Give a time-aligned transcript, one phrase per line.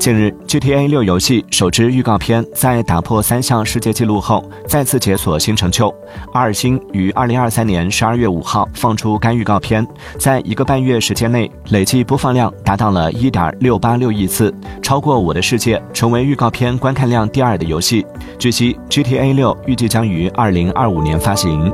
[0.00, 5.94] 近日，GTA 六游戏首支预告片在打破三项世界纪录后，再次解锁新成就。
[6.32, 9.86] 阿尔星于二零二三年十二月五号放出该预告片，
[10.18, 18.06] 在一个半月时间内，累计播放量达到了一点六八六亿次，超过《我的世界》，成为预告片观看量第二的游戏。
[18.38, 21.70] 据悉，GTA 六预计将于二零二五年发行。